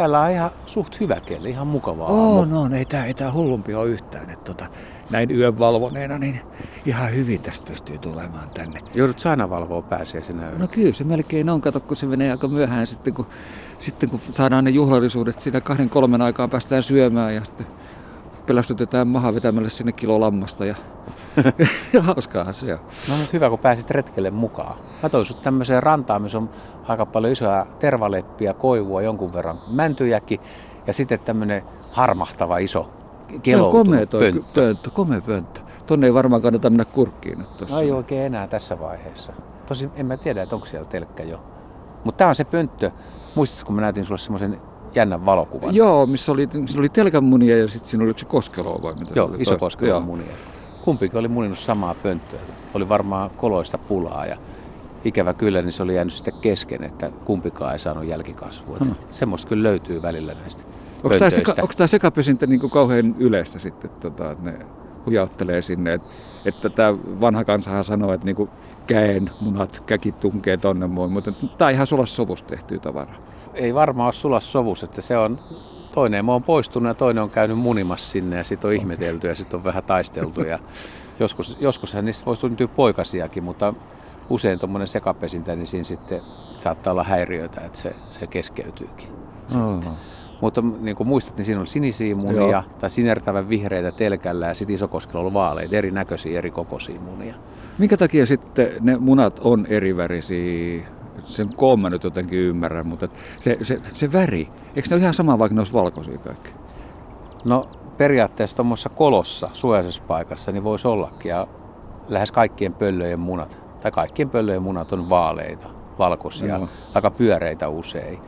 [0.00, 2.08] täällä on ihan suht hyvä keli, ihan mukavaa.
[2.08, 4.30] Oo, no, ei tää, ei tää hullumpi ole yhtään.
[4.30, 4.66] Että tota,
[5.10, 6.40] näin yön valvoneena, niin
[6.86, 8.80] ihan hyvin tästä pystyy tulemaan tänne.
[8.94, 10.58] Joudut aina valvoa pääsiäisenä yönä?
[10.58, 13.26] No kyllä se melkein on, kato kun se menee aika myöhään sitten kun,
[13.78, 17.66] sitten kun saadaan ne juhlallisuudet siinä kahden kolmen aikaan päästään syömään ja sitten
[18.46, 20.74] pelästytetään maha vetämällä sinne kilo lammasta ja
[22.00, 22.80] hauskaahan se on.
[23.08, 24.76] No mutta hyvä, kun pääsit retkelle mukaan.
[25.02, 26.50] Mä toin sut tämmöiseen rantaan, missä on
[26.88, 30.40] aika paljon isoja tervaleppiä, koivua, jonkun verran mäntyjäkin
[30.86, 31.62] ja sitten tämmöinen
[31.92, 32.90] harmahtava iso
[33.42, 34.50] keloutunut komea toi pönttö.
[34.54, 35.60] pönttö, komea pönttö.
[35.86, 37.74] Tonne ei varmaan kannata mennä kurkkiin nyt tossa.
[37.74, 39.32] No ei oikein enää tässä vaiheessa.
[39.66, 41.40] Tosin en mä tiedä, että onko siellä telkkä jo.
[42.04, 42.90] Mutta tämä on se pönttö.
[43.34, 44.60] Muistatko, kun mä näytin sulle semmoisen
[44.94, 45.74] jännän valokuvan?
[45.74, 49.12] Joo, missä oli, missä oli telkänmunia ja sitten siinä oli se koskeloa vai mitä?
[49.14, 50.32] Joo, iso koskelo munia.
[50.84, 52.40] Kumpikin oli muninut samaa pönttöä.
[52.74, 54.36] Oli varmaan koloista pulaa ja
[55.04, 58.76] ikävä kyllä, niin se oli jäänyt sitten kesken, että kumpikaan ei saanut jälkikasvua.
[58.84, 58.94] Hmm.
[59.10, 60.62] Semmoista kyllä löytyy välillä näistä
[61.04, 64.58] Onko tämä, seka, onko tämä sekapesintä niin kuin kauhean yleistä sitten, että, tota, että ne
[65.06, 66.08] hujauttelee sinne, että,
[66.44, 68.50] että tämä vanha kansahan sanoo, että niin kuin
[68.86, 73.18] käen munat, käki tunkee tonne muun, mutta tämä on ihan sulas sovusta tehtyä tavaraa.
[73.54, 75.38] Ei varmaan ole sulas sovus, että se on
[75.94, 79.56] toinen on poistunut ja toinen on käynyt munimassa sinne ja sitten on ihmetelty ja sitten
[79.58, 80.40] on vähän taisteltu.
[80.40, 80.58] Ja
[81.20, 83.74] joskus, joskushan niistä voisi syntyä poikasiakin, mutta
[84.30, 86.20] usein tuommoinen sekapesintä, niin siinä sitten
[86.58, 89.08] saattaa olla häiriöitä, että se, se keskeytyykin.
[89.56, 89.84] Oh.
[90.40, 92.62] Mutta niin kuin muistat, niin siinä oli sinisiä munia Joo.
[92.78, 97.34] tai sinertävän vihreitä telkällä ja sitten Isokoskella oli vaaleita, erinäköisiä, eri kokoisia munia.
[97.78, 100.86] Minkä takia sitten ne munat on eri värisiä?
[101.24, 103.08] Sen koon mä nyt jotenkin ymmärrän, mutta
[103.40, 106.50] se, se, se väri, eikö ne ole ihan sama vaikka ne olisi valkoisia kaikki?
[107.44, 111.28] No periaatteessa tuommoisessa kolossa, suojaisessa paikassa, niin voisi ollakin.
[111.28, 111.46] Ja
[112.08, 115.66] lähes kaikkien pöllöjen munat, tai kaikkien pöllöjen munat on vaaleita,
[115.98, 116.68] valkoisia, Joo.
[116.94, 118.18] aika pyöreitä usein.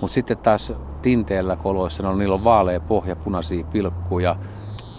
[0.00, 4.36] Mutta sitten taas tinteellä koloissa, no, niillä on vaalea pohja, punaisia pilkkuja,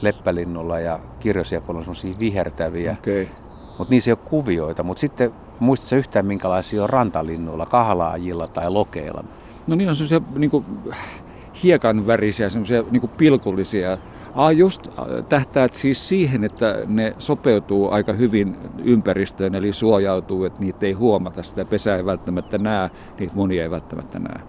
[0.02, 2.96] leppälinnulla ja kirjosiepolla on semmoisia vihertäviä.
[3.00, 3.28] Okay.
[3.78, 4.84] Mutta niissä ei ole kuvioita.
[4.84, 9.24] Mutta sitten muistatko yhtään minkälaisia on rantalinnuilla, kahlaajilla tai lokeilla?
[9.68, 10.66] No niin on semmoisia niin
[11.64, 13.98] hiekan värisiä, semmoisia niin pilkullisia.
[14.36, 14.94] Ah, just äh,
[15.30, 21.44] tähtäät siis siihen, että ne sopeutuu aika hyvin ympäristöön, eli suojautuu, että niitä ei huomata.
[21.44, 24.42] Sitä pesää ei välttämättä näe, niitä monia ei välttämättä näe.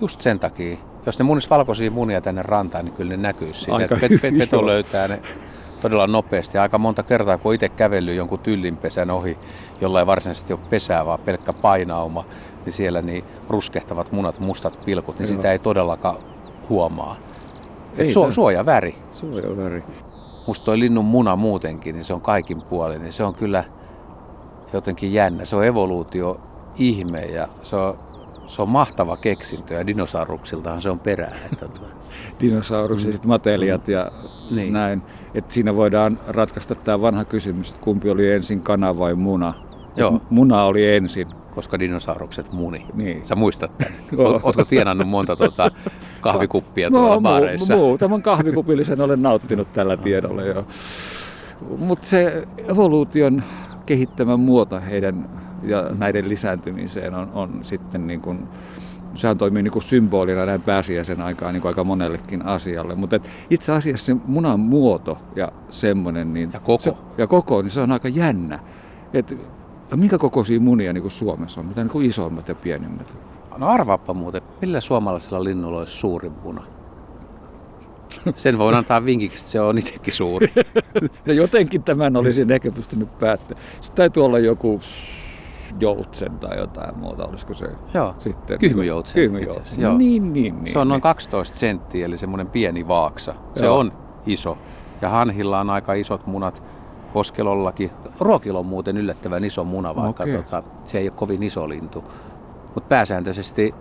[0.00, 0.76] Just sen takia.
[1.06, 3.76] Jos ne munis valkoisia munia tänne rantaan, niin kyllä ne näkyisi siitä.
[3.76, 5.22] Aika Et pet, pet, peto löytää ne
[5.80, 6.58] todella nopeasti.
[6.58, 9.38] Aika monta kertaa, kun itse kävellyt jonkun tyllinpesän ohi,
[9.80, 12.24] jolla ei varsinaisesti ole pesää, vaan pelkkä painauma,
[12.64, 15.36] niin siellä niin ruskehtavat munat, mustat pilkut, niin Joo.
[15.36, 16.16] sitä ei todellakaan
[16.68, 17.16] huomaa.
[17.96, 18.96] Et tää- suojaväri.
[19.12, 19.84] Suojaväri.
[20.46, 23.64] Musta toi linnun muna muutenkin, niin se on kaikin puolin, niin se on kyllä
[24.72, 25.44] jotenkin jännä.
[25.44, 26.40] Se on evoluutio
[26.78, 27.94] ihme ja se on,
[28.46, 31.36] se on mahtava keksintö ja dinosauruksiltahan se on perää.
[31.52, 31.86] Että tota,
[32.40, 34.10] dinosaurukset, matelijat ja
[34.50, 34.56] Niin.
[34.56, 34.72] niin.
[34.72, 35.02] näin.
[35.34, 39.54] Et siinä voidaan ratkaista tämä vanha kysymys, että kumpi oli ensin kana vai muna.
[39.90, 40.20] Et Joo.
[40.30, 41.26] Muna oli ensin.
[41.54, 42.86] koska dinosaurukset muni.
[42.94, 43.26] Niin.
[43.26, 43.94] Sä muistat tämän?
[44.42, 45.70] Ootko tienannut monta tuota
[46.20, 47.74] kahvikuppia tuolla No, baareissa?
[47.74, 50.66] mu- muutaman kahvikupillisen olen nauttinut tällä tiedolla jo.
[51.78, 53.42] Mutta se evoluution
[53.86, 55.28] kehittämä muoto heidän
[55.66, 58.48] ja näiden lisääntymiseen on, on sitten niin kuin,
[59.14, 62.94] sehän toimii niin kuin symbolina näin pääsiäisen aikaan niin kuin aika monellekin asialle.
[62.94, 66.82] Mutta itse asiassa se munan muoto ja semmoinen, niin Ja koko.
[66.82, 68.58] Se, ja koko, niin se on aika jännä.
[69.12, 69.38] Et,
[69.96, 71.66] minkä kokoisia munia niin kuin Suomessa on?
[71.66, 73.16] Mitä niin kuin isommat ja pienimmät?
[73.58, 76.62] No arvaappa muuten, millä suomalaisella linnulla olisi suurin muna?
[78.34, 80.52] Sen voin antaa vinkiksi, että se on itsekin suuri.
[81.26, 83.66] Ja jotenkin tämän olisin ehkä pystynyt päättämään.
[83.80, 84.80] Se täytyy olla joku
[85.80, 88.58] joutsen tai jotain muuta, olisiko se Joo, sitten?
[88.58, 89.80] Kyhmyjoutsen Kyhmyjoutsen.
[89.80, 89.96] joo.
[89.96, 90.72] Niin, niin, niin.
[90.72, 91.02] se on noin niin.
[91.02, 93.34] 12 senttiä, eli semmoinen pieni vaaksa.
[93.54, 93.78] Se Joo.
[93.78, 93.92] on
[94.26, 94.58] iso.
[95.02, 96.62] Ja hanhilla on aika isot munat.
[97.12, 97.90] Koskelollakin.
[98.20, 100.36] Ruokilla on muuten yllättävän iso muna, vaikka Okei.
[100.36, 102.04] tota, se ei ole kovin iso lintu.
[102.74, 103.74] Mutta pääsääntöisesti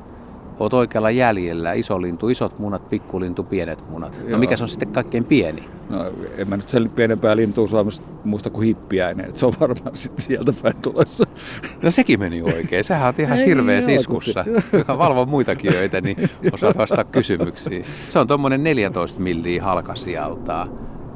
[0.60, 1.74] oot oikealla jäljellä.
[1.74, 4.22] Iso lintu, isot munat, pikkulintu, pienet munat.
[4.24, 4.40] No Joo.
[4.40, 5.70] mikä se on sitten kaikkein pieni?
[5.90, 9.30] No, en mä nyt sen pienempää lintua Suomessa muista kuin hippiäinen.
[9.30, 11.24] Et se on varmaan sitten sieltä päin tulossa.
[11.82, 12.84] No sekin meni oikein.
[12.84, 14.46] Sähän oot ihan hirveä siskussa.
[14.74, 17.86] Joka valvoo muitakin öitä, niin osaat vastata kysymyksiin.
[18.10, 20.70] Se on tuommoinen 14 milliä halkasijaltaan.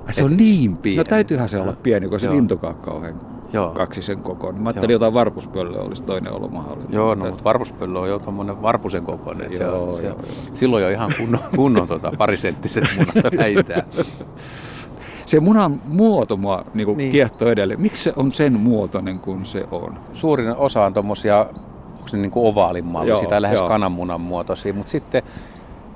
[0.08, 0.98] Ai, se on niin pieni.
[0.98, 3.70] No täytyyhän se olla pieni, kun se lintukaan kauhean Joo.
[3.72, 4.62] kaksi sen kokoinen.
[4.62, 4.96] Mä ajattelin Joo.
[4.96, 6.94] jotain varpuspöllöä olisi toinen ollut mahdollinen.
[6.94, 9.54] Joo, no, mutta varpuspöllö on jo tuommoinen varpusen kokoinen.
[9.54, 10.34] Se Joo, on, se, joo, on- joo.
[10.54, 13.84] Silloin jo ihan kunnon, kunnon tota, parisenttiset munat vähintään.
[15.26, 16.98] Se munan muoto mua niin Niin.
[16.98, 17.12] niin.
[17.12, 17.82] kiehtoo edelleen.
[17.82, 19.96] Miksi se on sen muotoinen kuin se on?
[20.14, 21.46] Suurin osa on tuommoisia
[22.14, 23.68] niin kuin ovaalin mallisia Joo, tai lähes joo.
[23.68, 25.24] kananmunan muotoisia, mutta sitten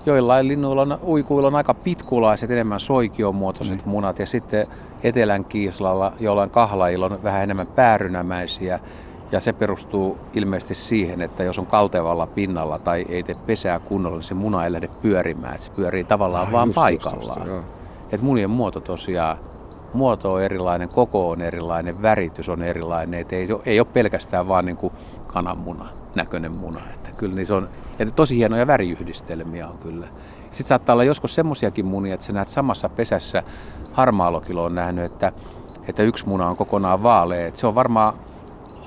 [0.05, 3.91] joillain linnuilla on, uikuilla on aika pitkulaiset, enemmän soikiomuotoiset mm.
[3.91, 4.67] munat ja sitten
[5.03, 8.79] etelän kiislalla, jollain kahlailla on vähän enemmän päärynämäisiä
[9.31, 14.17] ja se perustuu ilmeisesti siihen, että jos on kaltevalla pinnalla tai ei tee pesää kunnolla,
[14.17, 15.55] niin se muna ei lähde pyörimään.
[15.55, 17.63] Että se pyörii tavallaan ah, vaan paikallaan.
[18.11, 19.37] Et munien muoto tosiaan,
[19.93, 23.19] muoto on erilainen, koko on erilainen, väritys on erilainen.
[23.19, 24.93] Et ei, ei ole pelkästään vaan niin kuin
[25.27, 26.79] kananmuna, näköinen muna.
[26.93, 27.69] Että kyllä niin se on,
[27.99, 30.07] että tosi hienoja väriyhdistelmiä on kyllä.
[30.43, 33.43] Sitten saattaa olla joskus semmoisiakin munia, että sä näet samassa pesässä,
[33.93, 35.31] harmaalokilo on nähnyt, että,
[35.87, 37.47] että yksi muna on kokonaan vaalea.
[37.47, 38.13] Että se on varmaan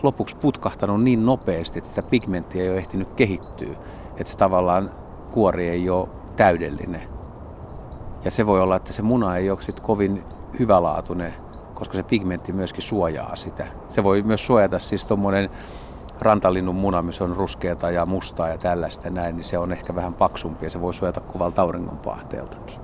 [0.03, 3.77] lopuksi putkahtanut niin nopeasti, että sitä pigmenttiä ei ole ehtinyt kehittyä,
[4.17, 4.91] että se tavallaan
[5.33, 7.16] kuori ei ole täydellinen.
[8.27, 10.25] Ja se voi olla, että se muna ei ole sit kovin
[10.59, 11.35] hyvälaatuinen,
[11.75, 13.67] koska se pigmentti myöskin suojaa sitä.
[13.91, 15.51] Se voi myös suojata siis tuommoinen
[16.21, 20.15] rantalinnun muna, missä on ruskeata ja mustaa ja tällaista näin, niin se on ehkä vähän
[20.15, 22.81] paksumpi ja se voi suojata kovalta auringonpahteeltakin.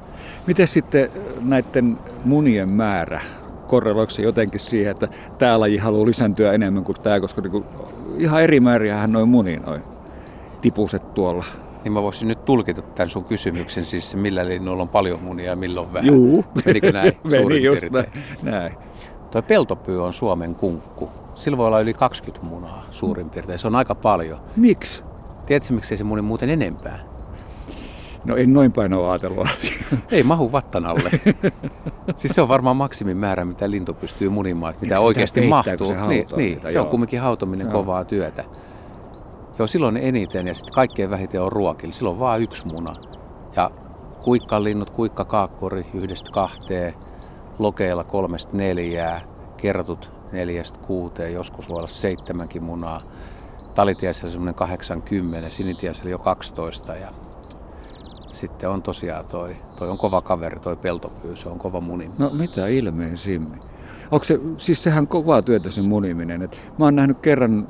[0.46, 1.10] Miten sitten
[1.40, 3.20] näiden munien määrä
[3.66, 5.08] korreloiko se jotenkin siihen, että
[5.38, 7.64] tämä laji haluaa lisääntyä enemmän kuin tämä, koska niinku
[8.16, 9.82] ihan eri määriähän noin muni noin
[10.60, 11.44] tipuset tuolla.
[11.84, 15.56] Niin mä voisin nyt tulkita tämän sun kysymyksen, siis millä linnulla on paljon munia ja
[15.56, 16.06] milloin vähän.
[16.06, 16.44] Juu.
[16.66, 17.12] Menikö näin?
[17.24, 18.06] Meni just näin.
[18.42, 18.76] näin.
[19.30, 21.10] Tuo peltopyy on Suomen kunkku.
[21.34, 23.58] Sillä voi olla yli 20 munaa suurin piirtein.
[23.58, 24.40] Se on aika paljon.
[24.56, 25.02] Miksi?
[25.46, 26.98] Tiedätkö, miksi ei se muni muuten enempää?
[28.24, 29.48] No en noin päin ole ajatellut
[30.10, 31.10] Ei mahu vattan alle.
[32.16, 35.86] siis se on varmaan maksimimäärä, mitä lintu pystyy munimaan, mitä Eikö oikeasti mahtuu.
[35.86, 37.72] Se niin, niin se on kumminkin hautominen joo.
[37.72, 38.44] kovaa työtä.
[39.58, 41.92] Joo, silloin eniten ja sitten kaikkein vähiten on ruokilla.
[41.92, 42.96] Silloin on vain yksi muna.
[43.56, 43.70] Ja
[44.24, 46.94] kuikkalinnut, kuikkakaakkuri yhdestä kahteen,
[47.58, 49.20] lokeilla kolmesta neljää,
[49.56, 53.02] kertut neljästä kuuteen, joskus voi olla seitsemänkin munaa.
[53.74, 57.08] Talitiaisella semmoinen 80, sinitiaisella jo 12 ja
[58.30, 62.18] sitten on tosiaan toi, toi on kova kaveri, toi peltopyy, se on kova muniminen.
[62.18, 63.60] No mitä ilmeisimmin.
[64.12, 66.42] Onko se, siis sehän kovaa työtä se muniminen.
[66.42, 67.68] Et mä oon nähnyt kerran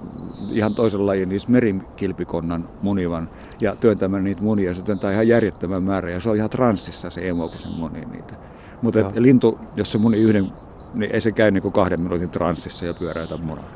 [0.50, 3.30] ihan toisen lajin, niissä merikilpikonnan munivan
[3.60, 4.74] ja työntämään niitä munia.
[4.74, 8.04] Se työntää ihan järjettömän määrä ja se on ihan transsissa se emo, kun se munii
[8.04, 8.34] niitä.
[8.82, 10.52] Mutta lintu, jos se muni yhden,
[10.94, 13.70] niin ei se käy niin kuin kahden minuutin transsissa ja pyöräytä munaa.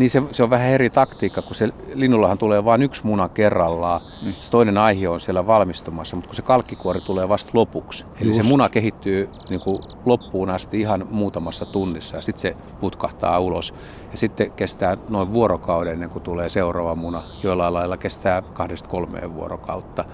[0.00, 4.00] Niin se, se on vähän eri taktiikka, kun se linnullahan tulee vain yksi muna kerrallaan.
[4.22, 4.34] Mm.
[4.38, 8.04] Se toinen aihe on siellä valmistumassa, mutta kun se kalkkikuori tulee vasta lopuksi.
[8.20, 8.42] Eli Just.
[8.42, 13.74] se muna kehittyy niin kuin loppuun asti ihan muutamassa tunnissa ja sitten se putkahtaa ulos.
[14.12, 17.22] Ja sitten kestää noin vuorokauden ennen kuin tulee seuraava muna.
[17.42, 20.04] Joillain lailla kestää kahdesta kolmeen vuorokautta.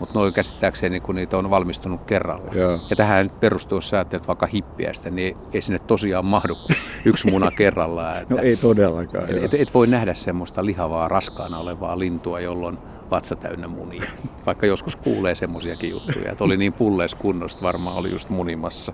[0.00, 2.54] Mutta noin käsittääkseni, kun niitä on valmistunut kerralla.
[2.54, 2.78] Joo.
[2.90, 6.58] Ja tähän perustuu, jos ajattelet vaikka hippiästä, niin ei sinne tosiaan mahdu
[7.04, 8.22] yksi muna kerrallaan.
[8.22, 9.30] Että no ei todellakaan.
[9.30, 12.78] Et, et, et voi nähdä semmoista lihavaa, raskaana olevaa lintua, jolloin
[13.10, 14.10] vatsa täynnä munia.
[14.46, 18.92] Vaikka joskus kuulee semmoisiakin juttuja, että oli niin pulleessa kunnossa, varmaan oli just munimassa.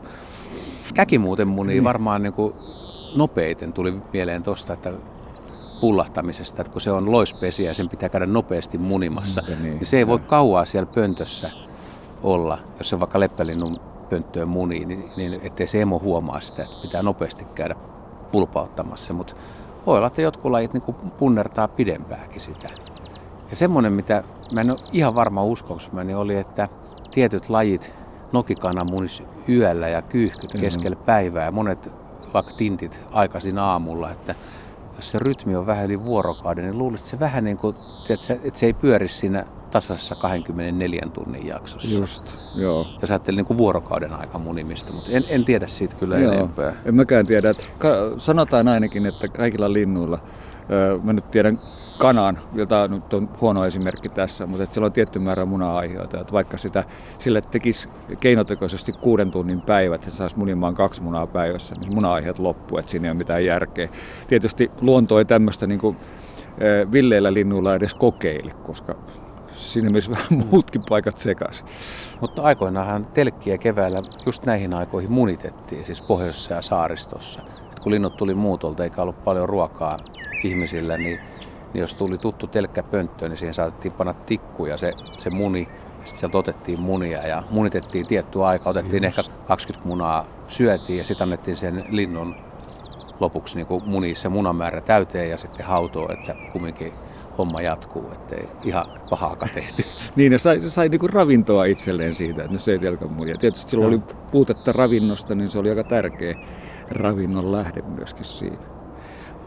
[0.95, 1.85] Käki muuten muni niin.
[1.85, 2.55] varmaan niin kuin
[3.15, 4.93] nopeiten tuli mieleen tosta, että
[5.81, 9.97] pullahtamisesta, että kun se on loispesiä ja sen pitää käydä nopeasti munimassa, niin, niin se
[9.97, 11.51] ei voi kauaa siellä pöntössä
[12.23, 13.81] olla, jos se vaikka leppälinnun
[14.11, 17.75] pönttöön munii, niin, niin ettei se emo huomaa sitä, että pitää nopeasti käydä
[18.33, 19.13] pulpauttamassa.
[19.13, 19.35] Mutta
[19.87, 22.69] voi olla, että jotkut lajit niin punnertaa pidempääkin sitä.
[23.51, 26.69] Ja semmoinen, mitä mä en ole ihan varma uskoksi, niin oli, että
[27.11, 27.95] tietyt lajit,
[28.33, 31.93] nokikana munis yöllä ja kyyhkyt keskellä päivää ja monet
[32.35, 34.35] vaikka tintit aikaisin aamulla, että
[35.01, 37.77] jos se rytmi on vähän yli vuorokauden, niin luulisit, että se vähän niin kuin,
[38.09, 41.99] että se ei pyöri siinä tasaisessa 24 tunnin jaksossa.
[41.99, 42.87] Just, joo.
[43.01, 46.33] Jos ajattelin niin kuin vuorokauden aika munimista, mutta en, en tiedä siitä kyllä joo.
[46.33, 46.73] enempää.
[46.85, 47.51] En mäkään tiedä.
[47.51, 47.65] Että
[48.19, 50.19] sanotaan ainakin, että kaikilla linnuilla,
[51.03, 51.59] mä nyt tiedän
[52.01, 56.21] kanan, jota nyt on huono esimerkki tässä, mutta että sillä on tietty määrä muna-aiheita.
[56.21, 56.85] Että vaikka sitä,
[57.19, 57.89] sille tekisi
[58.21, 62.91] keinotekoisesti kuuden tunnin päivät, että se saisi munimaan kaksi munaa päivässä, niin muna-aiheet loppuu, että
[62.91, 63.89] siinä ei ole mitään järkeä.
[64.29, 65.97] Tietysti luonto ei tämmöistä niin kuin,
[66.93, 68.95] villeillä linnuilla edes kokeili, koska
[69.53, 71.67] siinä myös vähän muutkin paikat sekaisin.
[72.21, 77.41] Mutta aikoinaanhan telkkiä keväällä just näihin aikoihin munitettiin, siis pohjoisessa ja saaristossa.
[77.73, 79.99] Et kun linnut tuli muutolta eikä ollut paljon ruokaa
[80.45, 81.21] ihmisillä, niin
[81.75, 85.69] niin jos tuli tuttu telkkä pönttöön, niin siihen saatettiin panna tikku ja se, se muni.
[86.05, 88.71] Sitten sieltä otettiin munia ja munitettiin tietty aika.
[88.71, 89.19] Otettiin Just.
[89.19, 92.35] ehkä 20 munaa, syötiin ja sitten annettiin sen linnun
[93.21, 96.93] lopuksi niin kuin muni se munamäärä täyteen ja sitten hautoo, että kumminkin
[97.39, 99.85] homma jatkuu, ettei ihan pahaakaan tehty.
[100.17, 103.37] niin, ne sai, sai niinku ravintoa itselleen siitä, että ne söi telkämunia.
[103.37, 103.97] Tietysti silloin no.
[103.97, 106.35] oli puutetta ravinnosta, niin se oli aika tärkeä
[106.91, 108.57] ravinnon lähde myöskin siinä.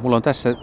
[0.01, 0.55] Mulla on tässä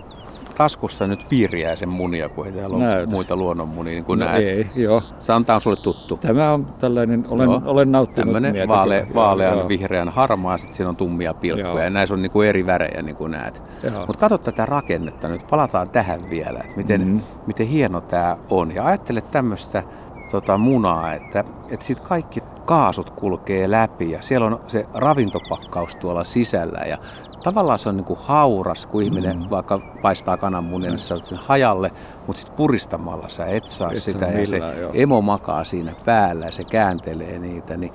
[0.61, 4.49] taskussa nyt viiriäisen munia, kun ei täällä ole muita luonnonmunia, niin kuin no näet.
[4.49, 5.03] ei, joo.
[5.19, 6.17] Santa on sulle tuttu.
[6.17, 7.63] Tämä on tällainen, olen, Joo.
[7.65, 11.79] olen nauttinut Tämmöinen vaale, vaalean Joo, vihreän harmaa, sitten siinä on tummia pilkkuja Joo.
[11.79, 13.63] ja näissä on niin kuin eri värejä niin kuin näet.
[14.07, 17.19] Mutta katso tätä rakennetta nyt, palataan tähän vielä, että miten, Mhm.
[17.47, 18.75] miten hieno tämä on.
[18.75, 19.83] Ja ajattele tämmöistä
[20.31, 26.25] tota, munaa, että, että sitten kaikki kaasut kulkee läpi ja siellä on se ravintopakkaus tuolla
[26.25, 26.99] sisällä ja
[27.43, 29.51] tavallaan se on niinku hauras, kun ihminen Mhm.
[29.51, 31.91] vaikka paistaa kananmunia, niin sä saat sen hajalle,
[32.27, 34.91] mutta sitten puristamalla sä et saa Et sitä ja se joo.
[34.95, 37.93] emo makaa siinä päällä ja se kääntelee niitä, niin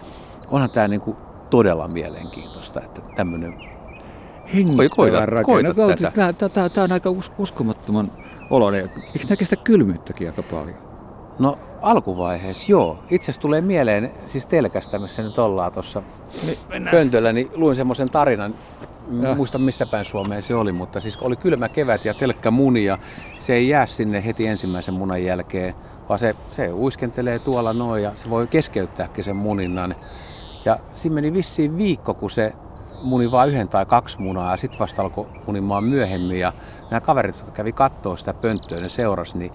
[0.52, 1.16] onhan tämä niinku
[1.50, 3.54] todella mielenkiintoista, että tämmöinen
[4.54, 5.74] Hengittävä koita- rakenne.
[5.74, 6.70] koita No, tätä.
[6.70, 8.12] Tämä, on aika us- uskomattoman
[8.50, 8.82] oloinen.
[8.82, 10.85] Eikö nämä kestä kylmyyttäkin aika paljon?
[11.40, 13.00] No alkuvaiheessa joo.
[13.10, 16.04] Itse asiassa tulee mieleen, siis telkästä, missä nyt ollaan tuossa
[16.92, 18.56] pöntöllä, niin luin semmoisen tarinan,
[19.12, 19.36] en Joo.
[19.36, 22.98] muista missä päin Suomeen se oli, mutta siis oli kylmä kevät ja telkkä munia.
[23.40, 25.74] Se ei jää sinne heti ensimmäisen munan jälkeen,
[26.10, 29.96] vaan se, se uiskentelee tuolla noin ja se voi keskeyttääkin sen muninnan.
[30.66, 32.54] Ja siinä meni vissiin viikko, kun se
[33.04, 36.40] muni vain yhden tai kaksi munaa ja sitten vasta alkoi munimaan myöhemmin.
[36.40, 36.54] Ja
[36.92, 39.52] nämä kaverit, jotka kävi katsoa sitä pönttöä, ne seurasi, niin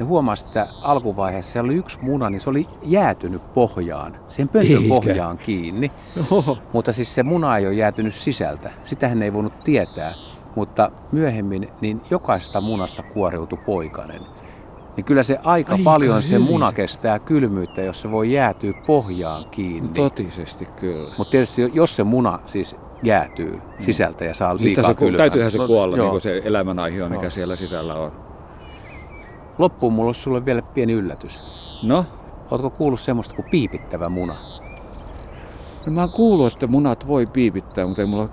[0.00, 4.76] ne huomasi, että alkuvaiheessa siellä oli yksi muna, niin se oli jäätynyt pohjaan, sen pöntön
[4.76, 4.88] Eikä.
[4.88, 5.90] pohjaan kiinni.
[6.30, 6.58] Oho.
[6.72, 8.70] Mutta siis se muna ei ole jäätynyt sisältä.
[8.82, 10.14] Sitähän ei voinut tietää.
[10.56, 14.20] Mutta myöhemmin niin jokaisesta munasta kuoriutui poikanen.
[14.96, 18.72] Niin kyllä se aika, Aika paljon se muna se- kestää kylmyyttä, jos se voi jäätyä
[18.86, 19.88] pohjaan kiinni.
[19.88, 21.10] Totisesti kyllä.
[21.18, 25.18] Mutta tietysti jo- jos se muna siis jäätyy sisältä ja saa Sitten liikaa se, kylmää.
[25.18, 26.04] täytyyhän se No, kuolla, joo.
[26.06, 27.30] niin kuin se elämänaihe on, mikä Joo.
[27.30, 28.12] siellä sisällä on.
[29.58, 31.42] Loppuun mulla olisi sulle vielä pieni yllätys.
[31.82, 32.04] No,
[32.50, 34.34] Oletko kuullut semmoista kuin piipittävä muna?
[35.86, 38.28] no mä oon kuullut, että munat voi piipittää, mutta ei mulla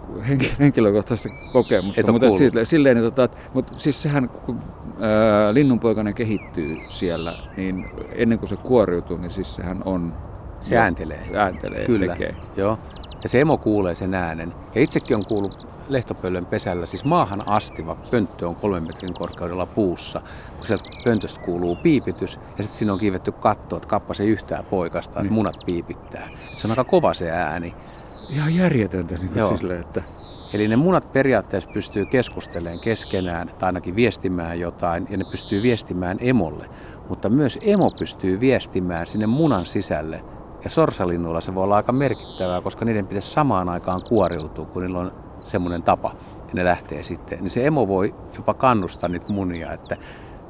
[0.60, 2.02] henkilökohtaista kokemusta.
[2.02, 4.60] Et mutta silleen, silleen että, tota, mutta siis sehän, kun
[5.00, 10.14] ää, linnunpoikainen kehittyy siellä, niin ennen kuin se kuoriutuu, niin siis sehän on...
[10.60, 11.30] Se ääntelee.
[11.34, 12.36] Ääntelee, Kyllä, tekee.
[12.58, 12.78] joo.
[13.24, 14.54] Ja se emo kuulee sen äänen.
[14.76, 19.66] Ja itsekin on kuullut lehtopöllön pesällä, siis maahan asti, vaikka pönttö on kolmen metrin korkeudella
[19.66, 20.22] puussa,
[20.58, 24.66] kun sieltä pöntöstä kuuluu piipitys, ja sitten siinä on kiivetty katto, että kappa se yhtään
[24.66, 25.34] poikasta, että Niin.
[25.34, 26.30] munat piipittää.
[26.56, 27.76] Se on aika kova se ääni.
[28.30, 30.04] Ihan järjetöntä niin kuin silleen, että...
[30.54, 36.18] Eli ne munat periaatteessa pystyy keskustelemaan keskenään tai ainakin viestimään jotain ja ne pystyy viestimään
[36.22, 36.70] emolle.
[37.10, 40.24] Mutta myös emo pystyy viestimään sinne munan sisälle.
[40.64, 45.00] Ja sorsalinnuilla se voi olla aika merkittävää, koska niiden pitäisi samaan aikaan kuoriutua, kun niillä
[45.00, 46.12] on semmoinen tapa.
[46.48, 47.40] Ja ne lähtee sitten.
[47.40, 49.98] Niin se emo voi jopa kannustaa niitä munia, että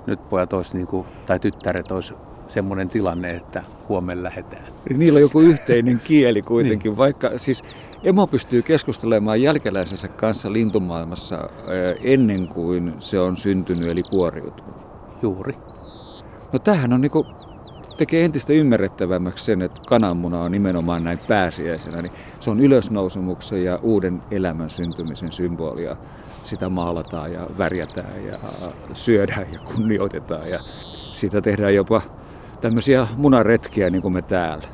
[0.05, 2.13] nyt pojat olisi, niin kuin, tai tyttäret olisi
[2.47, 4.63] semmoinen tilanne, että huomenna lähdetään.
[4.97, 6.97] Niillä on joku yhteinen kieli kuitenkin, niin.
[6.97, 7.63] vaikka siis
[8.03, 11.49] emo pystyy keskustelemaan jälkeläisensä kanssa lintumaailmassa ää,
[12.01, 14.75] ennen kuin se on syntynyt eli kuoriutunut.
[15.21, 15.57] Juuri.
[16.53, 17.25] No tämähän on niinku,
[18.01, 22.01] tekee entistä ymmärrettävämmäksi sen, että kananmuna on nimenomaan näin pääsiäisenä.
[22.01, 25.95] Niin se on ylösnousemuksen ja uuden elämän syntymisen symbolia.
[26.43, 28.39] Sitä maalataan ja värjätään ja
[28.93, 30.59] syödään ja kunnioitetaan ja
[31.13, 32.01] siitä tehdään jopa
[32.61, 34.67] tämmöisiä munaretkiä niin kuin me täällä.